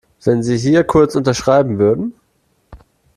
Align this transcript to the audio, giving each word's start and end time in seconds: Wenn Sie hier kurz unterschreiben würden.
Wenn 0.23 0.41
Sie 0.41 0.57
hier 0.57 0.83
kurz 0.83 1.13
unterschreiben 1.15 1.77
würden. 1.77 2.15